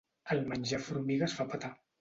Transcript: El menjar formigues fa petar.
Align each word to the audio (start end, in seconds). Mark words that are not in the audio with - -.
El 0.35 0.41
menjar 0.53 0.81
formigues 0.87 1.39
fa 1.43 1.51
petar. 1.55 1.75